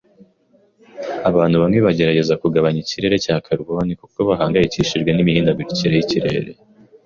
[1.29, 6.51] Abantu bamwe bagerageza kugabanya ikirere cya karuboni kuko bahangayikishijwe n’imihindagurikire y’ikirere